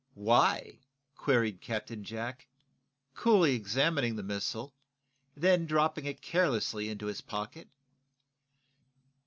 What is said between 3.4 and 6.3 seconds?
examining the missile, then dropping it